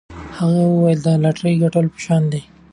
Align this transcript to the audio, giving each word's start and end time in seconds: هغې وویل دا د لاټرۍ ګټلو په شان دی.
هغې 0.37 0.63
وویل 0.67 0.99
دا 1.05 1.13
د 1.17 1.21
لاټرۍ 1.23 1.53
ګټلو 1.63 1.87
په 1.93 1.99
شان 2.05 2.23
دی. 2.31 2.41